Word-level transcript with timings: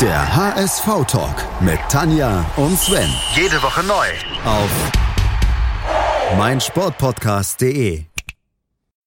Der 0.00 0.36
HSV-Talk 0.36 1.62
mit 1.62 1.78
Tanja 1.88 2.44
und 2.56 2.76
Sven. 2.76 3.08
Jede 3.36 3.62
Woche 3.62 3.84
neu. 3.84 4.06
Auf 4.44 4.92
meinsportpodcast.de. 6.36 8.04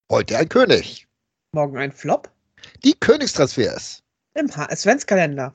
Heute 0.10 0.38
ein 0.38 0.48
König. 0.48 1.06
Morgen 1.52 1.78
ein 1.78 1.92
Flop 1.92 2.32
Die 2.86 2.94
Königstransfers. 2.94 4.02
im 4.34 4.50
HS-Kalender. 4.50 5.54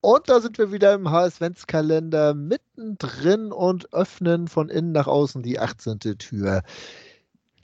Und 0.00 0.28
da 0.28 0.40
sind 0.40 0.58
wir 0.58 0.72
wieder 0.72 0.94
im 0.94 1.08
HS-Kalender 1.08 2.34
mittendrin 2.34 3.52
und 3.52 3.92
öffnen 3.92 4.48
von 4.48 4.68
innen 4.68 4.90
nach 4.92 5.06
außen 5.06 5.42
die 5.42 5.60
18. 5.60 6.00
Tür. 6.18 6.62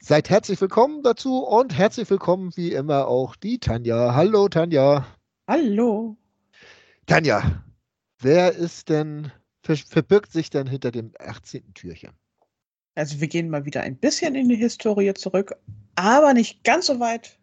Seid 0.00 0.30
herzlich 0.30 0.60
willkommen 0.60 1.02
dazu 1.02 1.38
und 1.44 1.76
herzlich 1.76 2.08
willkommen 2.08 2.52
wie 2.54 2.72
immer 2.72 3.08
auch 3.08 3.34
die 3.34 3.58
Tanja. 3.58 4.14
Hallo 4.14 4.48
Tanja. 4.48 5.04
Hallo. 5.48 6.16
Tanja, 7.10 7.64
wer 8.20 8.54
ist 8.54 8.88
denn, 8.88 9.32
ver 9.64 9.76
verbirgt 9.76 10.30
sich 10.30 10.48
denn 10.48 10.68
hinter 10.68 10.92
dem 10.92 11.10
18. 11.18 11.74
Türchen? 11.74 12.12
Also 12.94 13.20
wir 13.20 13.26
gehen 13.26 13.50
mal 13.50 13.64
wieder 13.64 13.80
ein 13.80 13.96
bisschen 13.96 14.36
in 14.36 14.48
die 14.48 14.54
Historie 14.54 15.12
zurück, 15.14 15.56
aber 15.96 16.34
nicht 16.34 16.62
ganz 16.62 16.86
so 16.86 17.00
weit 17.00 17.36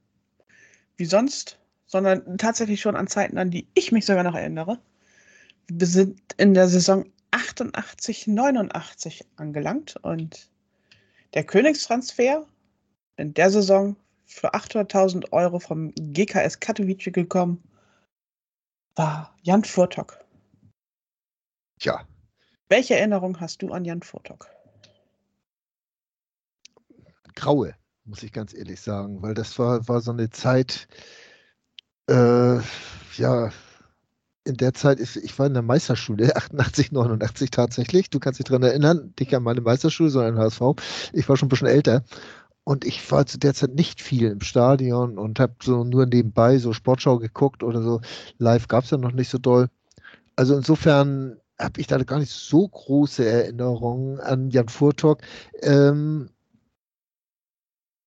wie 0.96 1.04
sonst, 1.04 1.60
sondern 1.86 2.38
tatsächlich 2.38 2.80
schon 2.80 2.96
an 2.96 3.08
Zeiten, 3.08 3.38
an 3.38 3.52
die 3.52 3.68
ich 3.74 3.92
mich 3.92 4.06
sogar 4.06 4.24
noch 4.24 4.36
erinnere. 4.36 4.80
Wir 5.68 5.88
sind 5.88 6.22
in 6.38 6.54
der 6.54 6.70
Saison 6.70 7.04
88, 7.32 8.26
89 8.26 9.26
angelangt 9.36 9.98
und 10.02 10.50
der 11.34 11.44
Königstransfer 11.44 12.48
in 13.18 13.34
der 13.34 13.52
Saison 13.52 13.98
für 14.24 14.54
800.000 14.54 15.34
Euro 15.34 15.60
vom 15.60 15.94
GKS 15.94 16.62
Katowice 16.62 17.12
gekommen 17.12 17.62
war 18.98 19.36
Jan 19.44 19.64
Furtok. 19.64 20.20
Tja, 21.80 22.08
Welche 22.70 22.96
Erinnerung 22.98 23.40
hast 23.40 23.62
du 23.62 23.72
an 23.72 23.86
Jan 23.86 24.02
Furtok? 24.02 24.48
graue, 27.36 27.76
muss 28.04 28.24
ich 28.24 28.34
ganz 28.34 28.54
ehrlich 28.54 28.82
sagen, 28.82 29.22
weil 29.22 29.34
das 29.34 29.58
war, 29.60 29.88
war 29.88 30.02
so 30.02 30.12
eine 30.12 30.30
Zeit, 30.32 30.88
äh, 32.10 32.60
ja, 33.18 33.52
in 34.44 34.56
der 34.58 34.74
Zeit 34.74 35.00
ist, 35.00 35.18
ich 35.18 35.38
war 35.38 35.46
in 35.46 35.54
der 35.54 35.62
Meisterschule, 35.62 36.36
88, 36.36 36.92
89 36.92 37.52
tatsächlich. 37.52 38.10
Du 38.10 38.20
kannst 38.20 38.40
dich 38.40 38.46
daran 38.46 38.64
erinnern, 38.64 39.14
nicht 39.20 39.36
an 39.36 39.44
meine 39.44 39.62
Meisterschule, 39.62 40.10
sondern 40.10 40.38
an 40.38 40.42
HSV. 40.44 40.62
Ich 41.14 41.30
war 41.30 41.38
schon 41.38 41.48
ein 41.48 41.50
bisschen 41.50 41.68
älter. 41.68 42.04
Und 42.68 42.84
ich 42.84 43.10
war 43.14 43.26
zu 43.26 43.40
der 43.40 43.54
Zeit 43.54 43.76
nicht 43.76 44.02
viel 44.02 44.30
im 44.30 44.42
Stadion 44.42 45.18
und 45.18 45.40
habe 45.40 45.54
so 45.64 45.86
nur 45.86 46.06
nebenbei 46.06 46.58
so 46.58 46.74
Sportschau 46.74 47.18
geguckt 47.18 47.64
oder 47.64 47.82
so. 47.82 48.02
Live 48.40 48.68
gab 48.68 48.84
es 48.84 48.90
ja 48.90 48.98
noch 48.98 49.14
nicht 49.14 49.30
so 49.30 49.38
doll. 49.38 49.70
Also 50.36 50.54
insofern 50.54 51.40
habe 51.58 51.80
ich 51.80 51.88
da 51.88 51.98
gar 52.04 52.20
nicht 52.20 52.34
so 52.34 52.68
große 52.68 53.26
Erinnerungen 53.26 54.20
an 54.20 54.50
Jan 54.50 54.68
Furtok. 54.68 55.22
Ähm, 55.62 56.30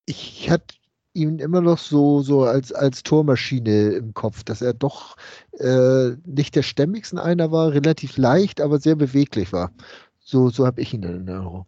ich 0.05 0.50
hatte 0.50 0.75
ihn 1.14 1.38
immer 1.38 1.62
noch 1.62 1.78
so, 1.78 2.20
so 2.20 2.42
als, 2.42 2.70
als 2.70 3.03
Tormaschine 3.03 3.92
im 3.92 4.12
Kopf, 4.12 4.44
dass 4.44 4.61
er 4.61 4.75
doch 4.75 5.16
äh, 5.53 6.11
nicht 6.27 6.55
der 6.55 6.64
stämmigsten 6.64 7.19
einer 7.19 7.50
war, 7.50 7.72
relativ 7.72 8.19
leicht, 8.19 8.61
aber 8.61 8.78
sehr 8.78 8.97
beweglich 8.97 9.55
war. 9.55 9.72
So, 10.19 10.50
so 10.50 10.66
habe 10.66 10.83
ich 10.83 10.92
ihn 10.92 11.03
in 11.03 11.27
Erinnerung. 11.27 11.64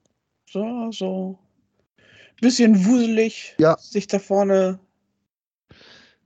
So, 0.47 0.91
so. 0.93 1.39
Bisschen 2.43 2.85
wuselig, 2.85 3.55
Ja. 3.59 3.79
sich 3.79 4.09
da 4.09 4.19
vorne, 4.19 4.81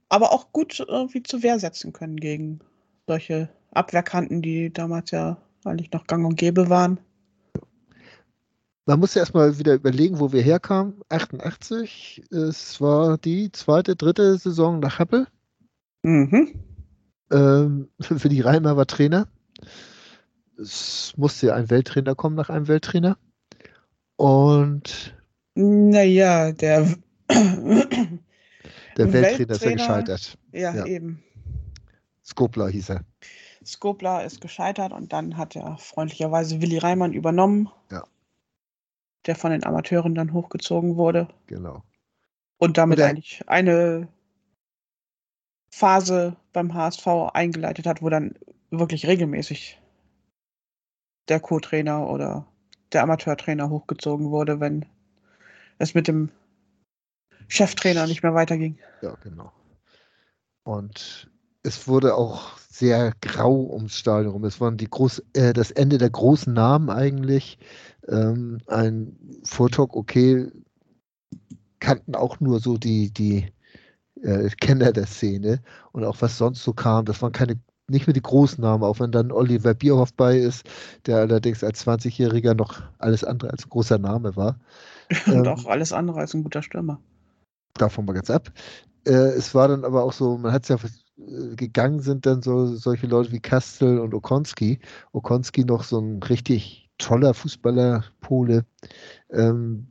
aber 0.09 0.33
auch 0.33 0.51
gut 0.51 0.81
irgendwie 0.81 1.23
zur 1.23 1.43
Wehr 1.43 1.59
setzen 1.59 1.93
können 1.93 2.17
gegen 2.17 2.61
solche 3.07 3.51
Abwehrkanten, 3.73 4.41
die 4.41 4.73
damals 4.73 5.11
ja 5.11 5.37
eigentlich 5.67 5.93
noch 5.93 6.07
gang 6.07 6.25
und 6.25 6.37
gäbe 6.37 6.71
waren. 6.71 6.99
Man 8.87 8.99
muss 8.99 9.13
ja 9.13 9.21
erstmal 9.21 9.59
wieder 9.59 9.75
überlegen, 9.75 10.19
wo 10.19 10.33
wir 10.33 10.41
herkamen. 10.41 11.03
88, 11.11 12.23
es 12.31 12.81
war 12.81 13.19
die 13.19 13.53
zweite, 13.53 13.95
dritte 13.95 14.39
Saison 14.39 14.79
nach 14.81 14.99
Happel. 14.99 15.27
Mhm. 16.03 16.55
Ähm, 17.31 17.89
für 18.01 18.31
die 18.31 18.41
Reimer 18.41 18.79
war 18.79 18.87
Trainer. 18.87 19.29
Es 20.59 21.13
musste 21.19 21.49
ja 21.49 21.55
ein 21.57 21.69
Welttrainer 21.69 22.15
kommen 22.15 22.37
nach 22.37 22.49
einem 22.49 22.69
Welttrainer. 22.69 23.19
Und 24.17 25.16
Naja, 25.57 26.53
der. 26.53 26.87
der 27.29 29.13
Welttrainer 29.13 29.51
ist 29.55 29.65
ja 29.65 29.73
gescheitert. 29.73 30.39
ja, 30.53 30.75
Ja. 30.75 30.87
eben. 30.87 31.23
Skopla 32.25 32.67
hieß 32.69 32.91
er. 32.91 33.05
Skopla 33.65 34.21
ist 34.23 34.41
gescheitert 34.41 34.93
und 34.93 35.13
dann 35.13 35.37
hat 35.37 35.57
er 35.57 35.77
freundlicherweise 35.79 36.61
Willi 36.61 36.79
Reimann 36.79 37.13
übernommen. 37.13 37.69
Ja. 37.91 38.05
Der 39.27 39.35
von 39.35 39.51
den 39.51 39.65
Amateuren 39.65 40.15
dann 40.15 40.33
hochgezogen 40.33 40.97
wurde. 40.97 41.29
Genau. 41.47 41.83
Und 42.59 42.79
damit 42.79 42.99
Und 42.99 43.03
er- 43.03 43.09
eigentlich 43.11 43.43
eine 43.49 44.09
Phase 45.71 46.37
beim 46.53 46.75
HSV 46.75 47.07
eingeleitet 47.35 47.87
hat, 47.87 48.03
wo 48.03 48.09
dann 48.09 48.35
wirklich 48.71 49.07
regelmäßig 49.07 49.81
der 51.29 51.41
Co-Trainer 51.41 52.09
oder 52.09 52.47
der 52.93 53.03
Amateurtrainer 53.03 53.69
hochgezogen 53.69 54.31
wurde, 54.31 54.61
wenn 54.61 54.85
es 55.79 55.95
mit 55.95 56.09
dem 56.09 56.31
Cheftrainer 57.49 58.07
nicht 58.07 58.23
mehr 58.23 58.35
weiterging. 58.35 58.79
Ja, 59.03 59.15
genau. 59.23 59.53
Und 60.65 61.31
es 61.63 61.87
wurde 61.89 62.15
auch 62.15 62.59
sehr 62.59 63.13
grau 63.21 63.73
ums 63.73 63.97
Stadion 63.97 64.33
rum. 64.33 64.45
Es 64.45 64.61
waren 64.61 64.77
die 64.77 64.89
groß, 64.89 65.23
äh, 65.35 65.53
das 65.53 65.71
Ende 65.71 65.99
der 65.99 66.11
großen 66.11 66.53
Namen 66.53 66.91
eigentlich. 66.91 67.59
Ähm, 68.09 68.59
ein 68.67 69.17
Vortalk, 69.45 69.95
okay, 69.97 70.51
kannten 71.81 72.15
auch 72.15 72.41
nur 72.41 72.61
so 72.61 72.77
die, 72.77 73.13
die 73.13 73.53
äh, 74.23 74.49
Kenner 74.61 74.93
der 74.93 75.07
Szene 75.07 75.61
und 75.93 76.05
auch 76.05 76.17
was 76.21 76.39
sonst 76.39 76.63
so 76.63 76.73
kam. 76.73 77.05
Das 77.05 77.23
waren 77.23 77.33
keine, 77.33 77.59
nicht 77.89 78.07
mehr 78.07 78.15
die 78.15 78.23
großen 78.23 78.61
Namen, 78.63 78.85
auch 78.85 79.01
wenn 79.01 79.13
dann 79.13 79.33
Oliver 79.33 79.75
Bierhoff 79.75 80.13
bei 80.15 80.39
ist, 80.39 80.65
der 81.07 81.19
allerdings 81.19 81.63
als 81.63 81.87
20-Jähriger 81.87 82.55
noch 82.55 82.83
alles 82.99 83.25
andere 83.25 83.51
als 83.51 83.69
großer 83.69 83.99
Name 83.99 84.37
war. 84.37 84.59
Und 85.27 85.47
Ähm, 85.47 85.47
auch 85.47 85.67
alles 85.67 85.93
andere 85.93 86.21
als 86.21 86.35
ein 86.35 86.43
guter 86.43 86.63
Stürmer. 86.63 87.01
davon 87.75 88.05
mal 88.05 88.15
ganz 88.15 88.31
ab. 88.31 88.53
Äh, 89.05 89.11
es 89.11 89.55
war 89.55 89.69
dann 89.69 89.85
aber 89.85 90.05
auch 90.05 90.13
so, 90.13 90.39
man 90.39 90.53
hat 90.53 90.65
es 90.65 90.69
ja 90.69 90.77
äh, 91.19 91.57
gegangen 91.57 92.01
sind 92.01 92.27
dann 92.27 92.43
so 92.43 92.67
solche 92.75 93.07
Leute 93.07 93.33
wie 93.33 93.41
Kastel 93.41 93.99
und 94.01 94.15
Okonski. 94.15 94.81
Okonski 95.13 95.65
noch 95.65 95.85
so 95.85 95.99
ein 96.01 96.23
richtig 96.23 96.91
toller 96.99 97.35
Fußballer, 97.35 98.05
Pole. 98.21 98.65
Ähm, 99.31 99.89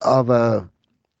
aber 0.00 0.70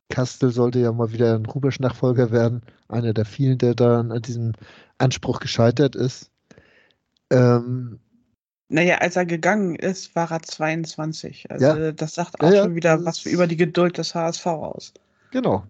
Kastel 0.08 0.50
sollte 0.50 0.80
ja 0.80 0.92
mal 0.92 1.12
wieder 1.12 1.34
ein 1.34 1.46
Rubesch-Nachfolger 1.46 2.30
werden. 2.32 2.62
Einer 2.88 3.14
der 3.14 3.24
vielen, 3.24 3.58
der 3.58 3.74
dann 3.74 4.12
an 4.12 4.22
diesem 4.22 4.52
Anspruch 4.98 5.40
gescheitert 5.40 5.96
ist. 5.96 6.30
Ähm, 7.30 8.00
Naja, 8.72 8.96
als 8.98 9.16
er 9.16 9.26
gegangen 9.26 9.76
ist, 9.76 10.16
war 10.16 10.30
er 10.32 10.42
22. 10.42 11.50
Also 11.50 11.66
Ja. 11.66 11.92
das 11.92 12.14
sagt 12.14 12.40
auch 12.40 12.50
ja, 12.50 12.62
schon 12.62 12.74
wieder 12.74 13.04
was 13.04 13.26
über 13.26 13.46
die 13.46 13.58
Geduld 13.58 13.98
des 13.98 14.14
HSV 14.14 14.46
aus. 14.46 14.94
Genau, 15.30 15.64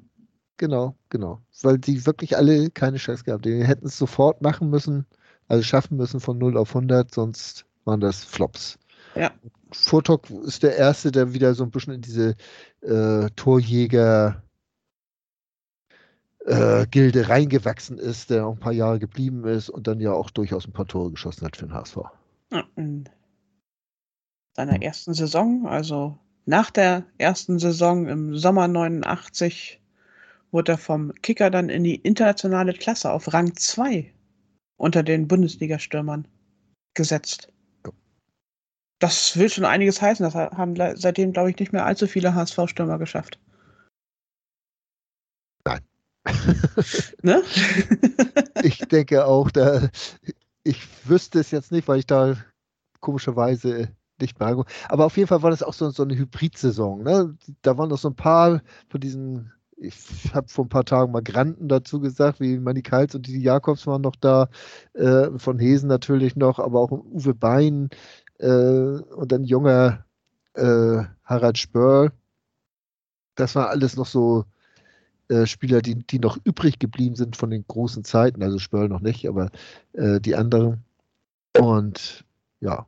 genau, 0.57 0.95
genau. 1.09 1.43
Weil 1.62 1.79
die 1.79 2.07
wirklich 2.07 2.37
alle 2.37 2.71
keine 2.71 2.99
Chance 2.99 3.25
gehabt 3.25 3.45
haben. 3.45 3.59
Die 3.59 3.67
hätten 3.67 3.87
es 3.87 3.99
sofort 3.99 4.41
machen 4.41 4.71
müssen, 4.71 5.05
also 5.49 5.65
schaffen 5.65 5.97
müssen 5.97 6.21
von 6.21 6.39
0 6.39 6.57
auf 6.57 6.77
100, 6.77 7.12
sonst 7.12 7.67
waren 7.85 8.01
das 8.01 8.23
Flops. 8.23 8.79
Ja. 9.17 9.33
Furtok 9.73 10.31
ist 10.31 10.62
der 10.62 10.77
Erste, 10.77 11.11
der 11.11 11.35
wieder 11.35 11.55
so 11.55 11.65
ein 11.65 11.73
bisschen 11.73 11.95
in 11.95 12.03
diese 12.03 12.37
äh, 12.83 13.29
Torjäger 13.35 14.45
äh, 16.47 16.87
Gilde 16.87 17.29
reingewachsen 17.29 17.99
ist, 17.99 18.31
der 18.31 18.47
auch 18.47 18.53
ein 18.53 18.61
paar 18.61 18.73
Jahre 18.73 19.01
geblieben 19.01 19.45
ist 19.45 19.71
und 19.71 19.89
dann 19.89 19.99
ja 19.99 20.12
auch 20.12 20.31
durchaus 20.31 20.69
ein 20.69 20.73
paar 20.73 20.87
Tore 20.87 21.11
geschossen 21.11 21.44
hat 21.44 21.56
für 21.56 21.67
den 21.67 21.75
HSV. 21.75 21.99
In 22.76 23.08
seiner 24.54 24.82
ersten 24.82 25.14
Saison, 25.14 25.66
also 25.66 26.19
nach 26.44 26.70
der 26.70 27.06
ersten 27.19 27.58
Saison 27.58 28.06
im 28.06 28.37
Sommer 28.37 28.69
89, 28.69 29.81
wurde 30.50 30.72
er 30.72 30.78
vom 30.78 31.14
Kicker 31.22 31.50
dann 31.50 31.70
in 31.70 31.84
die 31.84 31.96
internationale 31.96 32.75
Klasse 32.75 33.10
auf 33.10 33.32
Rang 33.32 33.56
2 33.56 34.12
unter 34.76 35.02
den 35.02 35.28
Bundesliga-Stürmern 35.28 36.28
gesetzt. 36.94 37.52
Das 38.99 39.37
will 39.37 39.49
schon 39.49 39.64
einiges 39.64 40.02
heißen. 40.02 40.25
Das 40.25 40.34
haben 40.34 40.76
seitdem, 40.96 41.32
glaube 41.32 41.50
ich, 41.50 41.58
nicht 41.58 41.72
mehr 41.72 41.87
allzu 41.87 42.06
viele 42.06 42.34
HSV-Stürmer 42.34 42.99
geschafft. 42.99 43.38
Ne? 47.22 47.43
ich 48.62 48.78
denke 48.78 49.25
auch, 49.26 49.50
da, 49.50 49.88
ich 50.64 51.09
wüsste 51.09 51.41
es 51.41 51.50
jetzt 51.50 51.73
nicht, 51.73 51.88
weil 51.88 51.99
ich 51.99 52.06
da 52.06 52.37
komischerweise 53.00 53.88
nicht 54.20 54.38
mehr. 54.38 54.64
Aber 54.88 55.06
auf 55.06 55.17
jeden 55.17 55.29
Fall 55.29 55.43
war 55.43 55.50
das 55.50 55.62
auch 55.62 55.75
so, 55.75 55.91
so 55.91 56.03
eine 56.05 56.17
Hybrid-Saison. 56.17 57.03
Ne? 57.03 57.37
Da 57.62 57.76
waren 57.76 57.88
noch 57.88 57.99
so 57.99 58.09
ein 58.09 58.17
paar 58.17 58.62
von 58.88 59.00
diesen 59.00 59.53
ich 59.82 60.32
habe 60.32 60.49
vor 60.49 60.64
ein 60.64 60.69
paar 60.69 60.85
Tagen 60.85 61.12
mal 61.12 61.23
Granten 61.23 61.69
dazu 61.69 62.00
gesagt, 62.00 62.41
wie 62.41 62.59
Manny 62.59 62.82
Kals 62.82 63.14
und 63.14 63.26
die 63.26 63.43
Jakobs 63.43 63.87
waren 63.87 64.03
noch 64.03 64.17
da, 64.17 64.49
äh, 64.94 65.31
von 65.38 65.59
Hesen 65.59 65.88
natürlich 65.88 66.37
noch, 66.37 66.59
aber 66.59 66.81
auch 66.81 66.93
Uwe 66.93 67.35
Bein 67.35 67.91
äh, 68.38 68.49
und 68.49 69.32
dann 69.32 69.44
junger 69.44 70.05
äh, 70.55 71.03
Harald 71.25 71.59
Spörl. 71.59 72.12
Das 73.35 73.55
war 73.55 73.70
alles 73.70 73.97
noch 73.97 74.06
so 74.06 74.44
äh, 75.32 75.46
Spieler, 75.46 75.81
die, 75.81 75.94
die 75.94 76.19
noch 76.19 76.38
übrig 76.44 76.79
geblieben 76.79 77.17
sind 77.17 77.37
von 77.37 77.50
den 77.50 77.64
großen 77.67 78.05
Zeiten, 78.05 78.43
also 78.43 78.58
Spörl 78.58 78.88
noch 78.88 79.00
nicht, 79.00 79.26
aber 79.26 79.50
äh, 79.94 80.20
die 80.20 80.37
anderen. 80.37 80.84
Und 81.58 82.25
ja. 82.61 82.87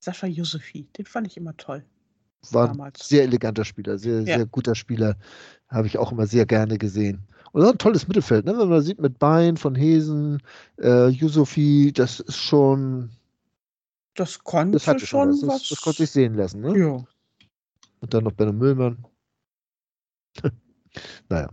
Sascha 0.00 0.26
Josefi, 0.26 0.88
den 0.96 1.06
fand 1.06 1.26
ich 1.26 1.36
immer 1.36 1.56
toll. 1.56 1.84
War 2.52 2.68
damals. 2.68 3.00
ein 3.00 3.04
sehr 3.04 3.22
eleganter 3.24 3.64
Spieler, 3.64 3.98
sehr, 3.98 4.22
ja. 4.22 4.36
sehr 4.36 4.46
guter 4.46 4.74
Spieler. 4.74 5.16
Habe 5.68 5.86
ich 5.86 5.98
auch 5.98 6.12
immer 6.12 6.26
sehr 6.26 6.46
gerne 6.46 6.78
gesehen. 6.78 7.26
Und 7.52 7.64
ein 7.64 7.78
tolles 7.78 8.06
Mittelfeld, 8.06 8.44
ne? 8.44 8.56
wenn 8.58 8.68
man 8.68 8.82
sieht 8.82 9.00
mit 9.00 9.18
Bein 9.18 9.56
von 9.56 9.74
Hesen, 9.74 10.42
äh, 10.80 11.08
Yusufi, 11.08 11.92
das 11.92 12.20
ist 12.20 12.38
schon. 12.38 13.10
Das 14.14 14.42
konnte 14.42 14.78
das 14.78 15.02
schon 15.02 15.30
was. 15.30 15.40
Das, 15.40 15.68
das, 15.68 15.80
konnte 15.80 16.02
sich 16.02 16.10
sehen 16.10 16.34
lassen. 16.34 16.60
Ne? 16.60 16.78
Ja. 16.78 17.04
Und 18.00 18.14
dann 18.14 18.24
noch 18.24 18.32
Benno 18.32 18.52
Müllmann. 18.52 19.04
naja. 21.28 21.48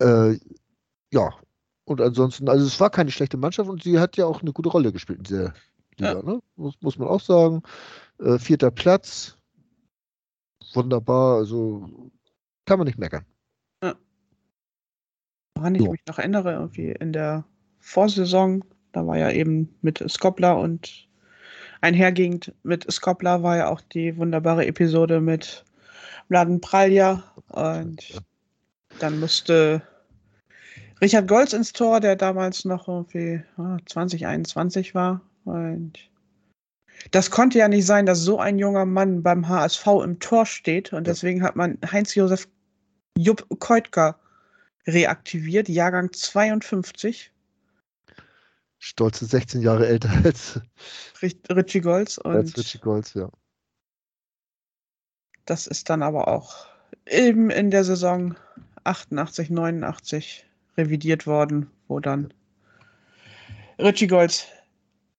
Äh, 0.00 0.38
ja. 1.12 1.34
Und 1.84 2.00
ansonsten, 2.00 2.48
also 2.48 2.64
es 2.66 2.80
war 2.80 2.90
keine 2.90 3.10
schlechte 3.10 3.36
Mannschaft 3.36 3.68
und 3.68 3.82
sie 3.82 3.98
hat 3.98 4.16
ja 4.16 4.26
auch 4.26 4.40
eine 4.40 4.52
gute 4.52 4.70
Rolle 4.70 4.92
gespielt 4.92 5.18
in 5.18 5.24
dieser 5.24 5.54
Liga, 5.98 6.14
ja. 6.14 6.22
ne? 6.22 6.40
muss, 6.56 6.74
muss 6.80 6.98
man 6.98 7.08
auch 7.08 7.20
sagen. 7.20 7.62
Äh, 8.18 8.38
vierter 8.38 8.70
Platz. 8.70 9.36
Wunderbar, 10.72 11.36
also 11.36 12.10
kann 12.64 12.78
man 12.78 12.86
nicht 12.86 12.98
meckern. 12.98 13.24
Ja. 13.82 13.94
Woran 15.54 15.74
ich 15.74 15.82
so. 15.82 15.90
mich 15.92 16.00
noch 16.08 16.18
erinnere, 16.18 16.52
irgendwie 16.52 16.90
in 16.90 17.12
der 17.12 17.44
Vorsaison, 17.80 18.64
da 18.92 19.06
war 19.06 19.18
ja 19.18 19.30
eben 19.30 19.76
mit 19.82 20.02
Skopla 20.08 20.52
und 20.52 21.08
einhergehend 21.80 22.54
mit 22.62 22.90
Skopla 22.90 23.42
war 23.42 23.58
ja 23.58 23.68
auch 23.68 23.82
die 23.82 24.16
wunderbare 24.16 24.66
Episode 24.66 25.20
mit 25.20 25.64
Mladen 26.28 26.60
Pralja 26.62 27.22
und 27.50 28.22
dann 28.98 29.20
musste 29.20 29.82
Richard 31.00 31.28
Golz 31.28 31.52
ins 31.52 31.72
Tor, 31.72 32.00
der 32.00 32.16
damals 32.16 32.64
noch 32.64 32.88
irgendwie 32.88 33.42
2021 33.86 34.94
war 34.94 35.20
und 35.44 35.98
das 37.10 37.30
konnte 37.30 37.58
ja 37.58 37.68
nicht 37.68 37.86
sein, 37.86 38.06
dass 38.06 38.20
so 38.20 38.38
ein 38.38 38.58
junger 38.58 38.86
Mann 38.86 39.22
beim 39.22 39.48
HSV 39.48 39.86
im 40.02 40.18
Tor 40.20 40.46
steht 40.46 40.92
und 40.92 41.06
deswegen 41.06 41.42
hat 41.42 41.56
man 41.56 41.78
Heinz-Josef 41.90 42.48
Jupp 43.18 43.46
Keutka 43.60 44.18
reaktiviert, 44.86 45.68
Jahrgang 45.68 46.12
52. 46.12 47.32
Stolze 48.78 49.24
16 49.24 49.62
Jahre 49.62 49.86
älter 49.86 50.10
als 50.24 50.60
Richie 51.22 51.80
Golds. 51.80 52.18
Und 52.18 52.34
als 52.34 52.56
Richie 52.56 52.78
Golds, 52.78 53.14
ja. 53.14 53.30
Das 55.46 55.66
ist 55.66 55.90
dann 55.90 56.02
aber 56.02 56.28
auch 56.28 56.66
eben 57.06 57.50
in 57.50 57.70
der 57.70 57.84
Saison 57.84 58.34
88, 58.84 59.50
89 59.50 60.46
revidiert 60.76 61.26
worden, 61.26 61.70
wo 61.88 62.00
dann 62.00 62.32
Richie 63.78 64.06
Golds 64.06 64.46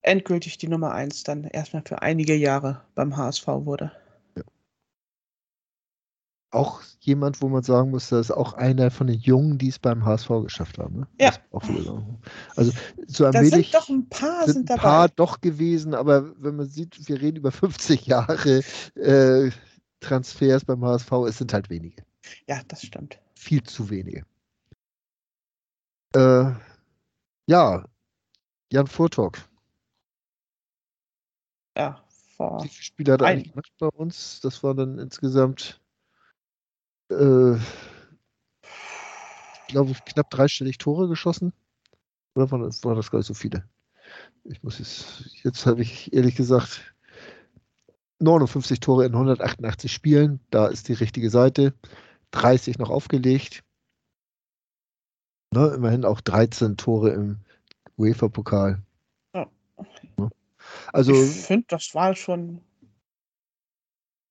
endgültig 0.02 0.58
die 0.58 0.68
Nummer 0.68 0.94
1 0.94 1.24
dann 1.24 1.44
erstmal 1.46 1.84
für 1.86 2.02
einige 2.02 2.36
Jahre 2.36 2.82
beim 2.94 3.18
HSV 3.18 3.48
wurde. 3.48 3.92
Ja. 4.36 4.44
Auch 6.52 6.82
jemand, 7.00 7.42
wo 7.42 7.50
man 7.50 7.64
sagen 7.64 7.92
muss, 7.92 8.10
das 8.10 8.28
ist 8.28 8.32
auch 8.32 8.54
einer 8.54 8.92
von 8.92 9.08
den 9.08 9.20
Jungen, 9.20 9.58
die 9.58 9.70
es 9.70 9.80
beim 9.80 10.06
HSV 10.06 10.30
geschafft 10.44 10.78
haben. 10.78 11.00
Ne? 11.00 11.08
Ja. 11.20 11.34
Also 12.56 12.72
so 13.08 13.32
da 13.32 13.44
sind 13.44 13.74
doch 13.74 13.90
ein 13.90 14.08
paar 14.08 14.46
sind, 14.46 14.54
sind 14.54 14.72
ein 14.72 14.78
paar 14.78 15.10
doch 15.10 15.42
gewesen, 15.42 15.94
aber 15.94 16.32
wenn 16.42 16.56
man 16.56 16.68
sieht, 16.68 17.10
wir 17.10 17.20
reden 17.20 17.38
über 17.38 17.52
50 17.52 18.06
Jahre 18.06 18.62
äh, 18.96 19.50
Transfers 20.02 20.66
beim 20.66 20.84
HSV, 20.86 21.12
es 21.28 21.40
sind 21.40 21.52
halt 21.52 21.70
wenige. 21.70 22.04
Ja, 22.48 22.62
das 22.68 22.84
stimmt. 22.84 23.20
Viel 23.38 23.64
zu 23.64 23.90
wenige. 23.90 24.26
Äh, 26.16 26.52
ja, 27.48 27.86
Jan 28.72 28.88
Furtok 28.88 29.40
ja, 31.78 32.02
vor. 32.38 32.64
Wie 32.64 32.70
viele 32.70 32.84
Spiele 32.84 33.14
hat 33.14 33.22
er 33.22 33.28
eigentlich 33.28 33.52
gemacht 33.52 33.72
bei 33.80 33.88
uns? 33.88 34.40
Das 34.42 34.64
war 34.64 34.74
dann 34.74 34.98
insgesamt, 34.98 35.82
äh, 37.12 37.56
ich 37.56 37.62
glaube, 39.68 39.94
knapp 40.06 40.30
dreistellig 40.30 40.78
Tore 40.78 41.08
geschossen. 41.08 41.54
Oder 42.36 42.52
waren 42.52 42.62
das, 42.62 42.84
war 42.84 42.96
das 42.96 43.12
gar 43.12 43.20
nicht 43.20 43.28
so 43.28 43.34
viele? 43.34 43.68
Ich 44.44 44.62
muss 44.64 44.80
jetzt, 44.80 45.44
jetzt 45.44 45.66
habe 45.66 45.82
ich 45.82 46.14
ehrlich 46.14 46.36
gesagt 46.36 46.94
59 48.20 48.80
Tore 48.80 49.06
in 49.06 49.14
188 49.14 49.92
Spielen. 49.92 50.40
Da 50.50 50.68
ist 50.68 50.88
die 50.88 50.94
richtige 50.94 51.30
Seite. 51.30 51.74
30 52.36 52.78
noch 52.78 52.90
aufgelegt. 52.90 53.64
Ne, 55.54 55.68
immerhin 55.76 56.06
auch 56.06 56.22
13 56.22 56.78
Tore 56.78 57.12
im 57.12 57.40
UEFA-Pokal. 57.98 58.82
Ja. 59.34 59.48
Ne? 60.18 60.30
Also, 60.92 61.14
ich 61.14 61.46
finde, 61.46 61.66
das 61.70 61.96
war 61.96 62.16
schon 62.16 62.62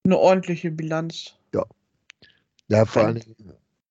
eine 0.04 0.18
ordentliche 0.18 0.70
Bilanz. 0.70 1.34
Ja. 1.54 1.64
Ja, 2.68 2.84
vor 2.84 3.04
allem 3.04 3.20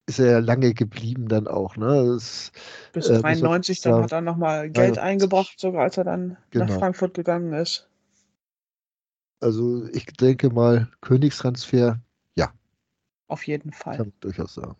ist 0.05 0.19
er 0.19 0.31
ja 0.31 0.39
lange 0.39 0.73
geblieben 0.73 1.27
dann 1.27 1.47
auch. 1.47 1.75
Ne? 1.75 2.05
Das, 2.13 2.51
Bis 2.91 3.07
äh, 3.07 3.19
93, 3.19 3.81
dann 3.81 4.03
hat 4.03 4.11
er 4.11 4.21
nochmal 4.21 4.69
Geld 4.69 4.97
ja, 4.97 5.03
eingebracht, 5.03 5.59
sogar 5.59 5.83
als 5.83 5.97
er 5.97 6.03
dann 6.03 6.37
genau. 6.51 6.65
nach 6.65 6.77
Frankfurt 6.77 7.13
gegangen 7.13 7.53
ist. 7.53 7.87
Also 9.39 9.87
ich 9.87 10.05
denke 10.05 10.49
mal, 10.49 10.89
Königstransfer. 11.01 11.99
Auf 13.33 13.47
jeden 13.47 13.71
Fall. 13.71 13.97
Kann 13.97 14.09
man 14.09 14.19
durchaus 14.19 14.53
sagen. 14.53 14.75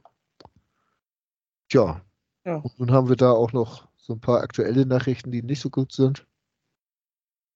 Tja. 1.70 2.06
Ja. 2.46 2.58
Und 2.58 2.78
nun 2.78 2.92
haben 2.92 3.10
wir 3.10 3.16
da 3.16 3.32
auch 3.32 3.52
noch 3.52 3.88
so 3.98 4.14
ein 4.14 4.20
paar 4.20 4.44
aktuelle 4.44 4.86
Nachrichten, 4.86 5.32
die 5.32 5.42
nicht 5.42 5.60
so 5.60 5.72
gut 5.72 5.92
sind. 5.92 6.28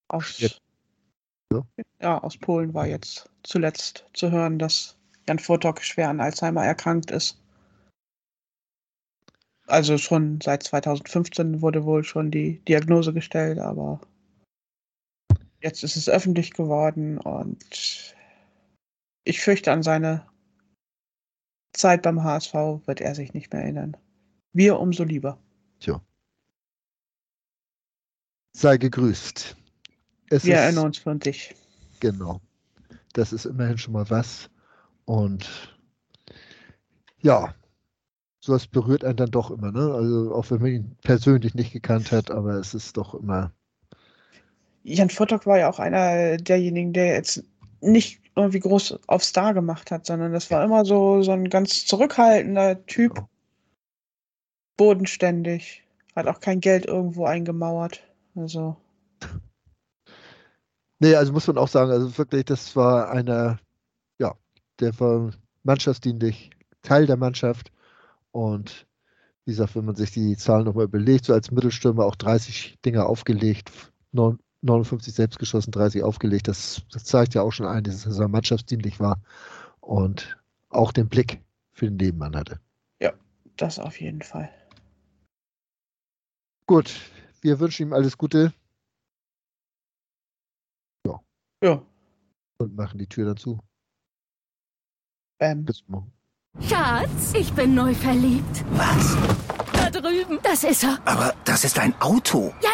Aus, 0.08 0.40
ja. 0.40 1.62
ja. 2.00 2.20
aus 2.20 2.36
Polen 2.36 2.74
war 2.74 2.88
jetzt 2.88 3.30
zuletzt 3.44 4.06
zu 4.12 4.32
hören, 4.32 4.58
dass 4.58 4.98
Jan 5.28 5.38
Furtok 5.38 5.84
schwer 5.84 6.08
an 6.08 6.20
Alzheimer 6.20 6.64
erkrankt 6.64 7.12
ist. 7.12 7.40
Also 9.68 9.98
schon 9.98 10.40
seit 10.40 10.64
2015 10.64 11.62
wurde 11.62 11.84
wohl 11.84 12.02
schon 12.02 12.32
die 12.32 12.58
Diagnose 12.64 13.12
gestellt, 13.12 13.60
aber 13.60 14.00
jetzt 15.60 15.84
ist 15.84 15.94
es 15.94 16.08
öffentlich 16.08 16.54
geworden 16.54 17.18
und 17.18 18.16
ich 19.22 19.40
fürchte, 19.40 19.70
an 19.70 19.84
seine 19.84 20.26
Zeit 21.78 22.02
beim 22.02 22.22
HSV 22.22 22.54
wird 22.86 23.00
er 23.00 23.14
sich 23.14 23.32
nicht 23.32 23.52
mehr 23.52 23.62
erinnern. 23.62 23.96
Wir 24.52 24.78
umso 24.78 25.04
lieber. 25.04 25.38
Tja. 25.80 26.00
Sei 28.52 28.76
gegrüßt. 28.76 29.56
Es 30.30 30.44
Wir 30.44 30.56
erinnern 30.56 30.86
uns 30.86 30.98
von 30.98 31.18
dich. 31.18 31.54
Genau. 32.00 32.40
Das 33.12 33.32
ist 33.32 33.46
immerhin 33.46 33.78
schon 33.78 33.94
mal 33.94 34.08
was. 34.10 34.50
Und 35.04 35.76
ja, 37.20 37.54
sowas 38.40 38.66
berührt 38.66 39.04
einen 39.04 39.16
dann 39.16 39.30
doch 39.30 39.50
immer, 39.50 39.72
ne? 39.72 39.94
Also 39.94 40.34
auch 40.34 40.50
wenn 40.50 40.60
man 40.60 40.70
ihn 40.70 40.96
persönlich 41.02 41.54
nicht 41.54 41.72
gekannt 41.72 42.12
hat, 42.12 42.30
aber 42.30 42.54
es 42.54 42.74
ist 42.74 42.96
doch 42.96 43.14
immer. 43.14 43.52
Jan 44.82 45.10
Furtok 45.10 45.46
war 45.46 45.58
ja 45.58 45.70
auch 45.70 45.78
einer 45.78 46.36
derjenigen, 46.36 46.92
der 46.92 47.14
jetzt 47.14 47.44
nicht 47.80 48.27
irgendwie 48.38 48.60
groß 48.60 49.00
auf 49.08 49.24
Star 49.24 49.52
gemacht 49.52 49.90
hat, 49.90 50.06
sondern 50.06 50.32
das 50.32 50.50
war 50.50 50.64
immer 50.64 50.84
so, 50.84 51.22
so 51.22 51.32
ein 51.32 51.48
ganz 51.48 51.86
zurückhaltender 51.86 52.84
Typ. 52.86 53.14
Genau. 53.14 53.28
Bodenständig. 54.76 55.84
Hat 56.14 56.26
auch 56.28 56.40
kein 56.40 56.60
Geld 56.60 56.86
irgendwo 56.86 57.26
eingemauert. 57.26 58.02
Also. 58.36 58.76
Nee, 61.00 61.14
also 61.14 61.32
muss 61.32 61.46
man 61.46 61.58
auch 61.58 61.68
sagen, 61.68 61.90
also 61.90 62.16
wirklich, 62.16 62.44
das 62.44 62.74
war 62.74 63.10
einer, 63.10 63.58
ja, 64.18 64.34
der 64.80 64.98
war 65.00 65.30
mannschaftsdienlich, 65.62 66.50
Teil 66.82 67.06
der 67.06 67.16
Mannschaft. 67.16 67.72
Und 68.30 68.86
wie 69.44 69.52
gesagt, 69.52 69.76
wenn 69.76 69.84
man 69.84 69.96
sich 69.96 70.12
die 70.12 70.36
Zahlen 70.36 70.64
nochmal 70.64 70.84
überlegt, 70.84 71.24
so 71.24 71.32
als 71.32 71.50
Mittelstürmer 71.50 72.04
auch 72.04 72.16
30 72.16 72.78
Dinger 72.84 73.06
aufgelegt, 73.06 73.70
59 74.62 75.14
selbst 75.14 75.38
geschossen, 75.38 75.70
30 75.70 76.02
aufgelegt, 76.02 76.48
das, 76.48 76.82
das 76.92 77.04
zeigt 77.04 77.34
ja 77.34 77.42
auch 77.42 77.52
schon 77.52 77.66
ein, 77.66 77.84
dass 77.84 78.04
er 78.06 78.28
mannschaftsdienlich 78.28 78.98
war 78.98 79.20
und 79.80 80.36
auch 80.68 80.92
den 80.92 81.08
Blick 81.08 81.40
für 81.72 81.86
den 81.86 81.96
Nebenmann 81.96 82.36
hatte. 82.36 82.60
Ja, 83.00 83.12
das 83.56 83.78
auf 83.78 84.00
jeden 84.00 84.22
Fall. 84.22 84.50
Gut, 86.66 86.92
wir 87.40 87.60
wünschen 87.60 87.88
ihm 87.88 87.92
alles 87.92 88.18
Gute. 88.18 88.52
Ja. 91.62 91.82
Und 92.58 92.76
machen 92.76 92.98
die 92.98 93.06
Tür 93.06 93.26
dann 93.26 93.36
zu. 93.36 93.58
Ähm. 95.40 95.64
Bis 95.64 95.82
morgen. 95.88 96.12
Schatz, 96.60 97.34
ich 97.34 97.52
bin 97.52 97.74
neu 97.74 97.94
verliebt. 97.94 98.64
Was? 98.72 99.16
Da 99.72 99.90
drüben. 99.90 100.38
Das 100.42 100.64
ist 100.64 100.84
er. 100.84 100.98
Aber 101.04 101.34
das 101.44 101.64
ist 101.64 101.78
ein 101.78 101.94
Auto. 102.00 102.52
Ja, 102.62 102.67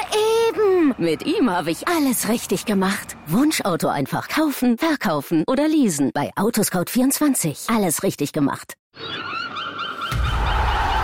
eben. 0.85 0.95
Mit 0.99 1.27
ihm 1.27 1.51
habe 1.51 1.71
ich 1.71 1.87
alles 1.89 2.29
richtig 2.29 2.65
gemacht. 2.65 3.17
Wunschauto 3.27 3.89
einfach 3.89 4.29
kaufen, 4.29 4.79
verkaufen 4.79 5.45
oder 5.47 5.69
leasen. 5.69 6.11
Bei 6.15 6.31
Autoscout24. 6.37 7.75
Alles 7.75 8.03
richtig 8.03 8.33
gemacht. 8.33 8.75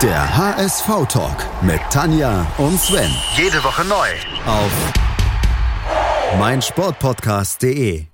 Der 0.01 0.37
HSV-Talk 0.37 1.45
mit 1.61 1.79
Tanja 1.91 2.45
und 2.57 2.79
Sven. 2.79 3.11
Jede 3.35 3.63
Woche 3.63 3.85
neu. 3.85 4.07
Auf 4.47 4.71
meinsportpodcast.de. 6.39 8.05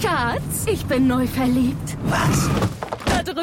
Schatz, 0.00 0.66
ich 0.66 0.84
bin 0.86 1.06
neu 1.06 1.26
verliebt. 1.26 1.96
Was? 2.04 2.77